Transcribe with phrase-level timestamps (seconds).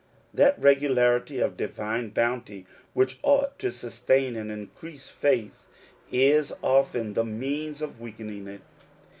[0.33, 5.67] That regularity of divine bounty which ought to sustain and increase faith
[6.11, 8.61] is often the means of weakening it.